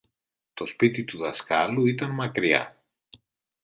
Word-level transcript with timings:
Το 0.53 0.65
σπίτι 0.65 1.03
του 1.03 1.17
δασκάλου 1.17 1.85
ήταν 1.85 2.09
μακριά. 2.09 2.77